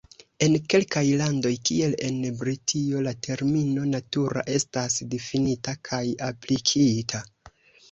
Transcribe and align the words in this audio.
En 0.43 0.53
kelkaj 0.73 1.01
landoj 1.19 1.51
kiel 1.69 1.93
en 2.07 2.17
Britio 2.39 3.03
la 3.09 3.13
termino 3.29 3.85
"natura" 3.93 4.45
estas 4.55 4.99
difinita 5.15 5.79
kaj 5.93 6.03
aplikita. 6.33 7.25